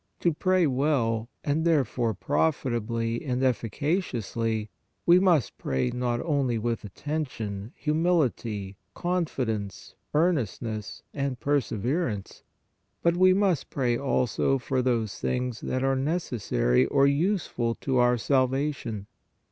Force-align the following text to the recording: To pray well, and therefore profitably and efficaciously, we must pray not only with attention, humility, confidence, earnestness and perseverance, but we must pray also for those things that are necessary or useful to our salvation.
To 0.21 0.33
pray 0.33 0.65
well, 0.65 1.29
and 1.43 1.63
therefore 1.63 2.15
profitably 2.15 3.23
and 3.23 3.43
efficaciously, 3.43 4.71
we 5.05 5.19
must 5.19 5.59
pray 5.59 5.91
not 5.91 6.19
only 6.21 6.57
with 6.57 6.83
attention, 6.83 7.71
humility, 7.75 8.77
confidence, 8.95 9.93
earnestness 10.15 11.03
and 11.13 11.39
perseverance, 11.39 12.41
but 13.03 13.15
we 13.15 13.35
must 13.35 13.69
pray 13.69 13.95
also 13.95 14.57
for 14.57 14.81
those 14.81 15.19
things 15.19 15.61
that 15.61 15.83
are 15.83 15.95
necessary 15.95 16.87
or 16.87 17.05
useful 17.05 17.75
to 17.81 17.99
our 17.99 18.17
salvation. 18.17 19.05